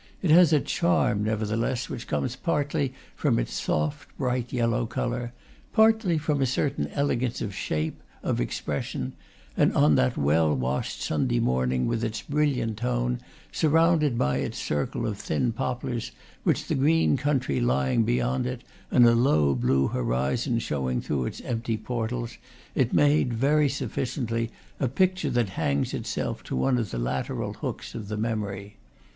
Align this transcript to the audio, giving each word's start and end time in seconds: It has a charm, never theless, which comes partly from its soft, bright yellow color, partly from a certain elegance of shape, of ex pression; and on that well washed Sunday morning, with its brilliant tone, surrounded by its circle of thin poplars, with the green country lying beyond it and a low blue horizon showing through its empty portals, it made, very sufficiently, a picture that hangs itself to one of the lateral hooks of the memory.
It 0.23 0.31
has 0.31 0.51
a 0.51 0.59
charm, 0.59 1.23
never 1.23 1.45
theless, 1.45 1.87
which 1.87 2.07
comes 2.07 2.35
partly 2.35 2.95
from 3.15 3.37
its 3.37 3.53
soft, 3.53 4.09
bright 4.17 4.51
yellow 4.51 4.87
color, 4.87 5.31
partly 5.73 6.17
from 6.17 6.41
a 6.41 6.47
certain 6.47 6.87
elegance 6.95 7.39
of 7.39 7.53
shape, 7.53 8.01
of 8.23 8.41
ex 8.41 8.59
pression; 8.61 9.13
and 9.55 9.71
on 9.75 9.93
that 10.01 10.17
well 10.17 10.55
washed 10.55 11.03
Sunday 11.03 11.39
morning, 11.39 11.85
with 11.85 12.03
its 12.03 12.23
brilliant 12.23 12.77
tone, 12.77 13.19
surrounded 13.51 14.17
by 14.17 14.37
its 14.37 14.57
circle 14.57 15.05
of 15.05 15.19
thin 15.19 15.51
poplars, 15.53 16.11
with 16.43 16.67
the 16.67 16.73
green 16.73 17.15
country 17.15 17.59
lying 17.61 18.01
beyond 18.01 18.47
it 18.47 18.63
and 18.89 19.05
a 19.05 19.13
low 19.13 19.53
blue 19.53 19.85
horizon 19.89 20.57
showing 20.57 20.99
through 20.99 21.25
its 21.27 21.41
empty 21.41 21.77
portals, 21.77 22.39
it 22.73 22.91
made, 22.91 23.31
very 23.35 23.69
sufficiently, 23.69 24.49
a 24.79 24.87
picture 24.87 25.29
that 25.29 25.49
hangs 25.49 25.93
itself 25.93 26.41
to 26.41 26.55
one 26.55 26.79
of 26.79 26.89
the 26.89 26.97
lateral 26.97 27.53
hooks 27.53 27.93
of 27.93 28.07
the 28.07 28.17
memory. 28.17 28.77